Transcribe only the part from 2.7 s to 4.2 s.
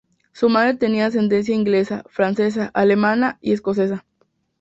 alemana y escocesa.